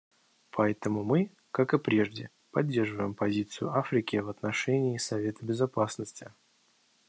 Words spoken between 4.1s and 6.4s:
в отношении Совета Безопасности.